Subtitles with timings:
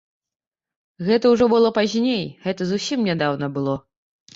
[1.11, 3.83] Гэта ўжо было пазней, гэта зусім нядаўна было.